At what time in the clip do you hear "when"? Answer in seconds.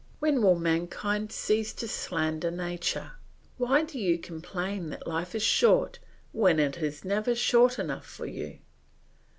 0.17-0.41, 6.31-6.57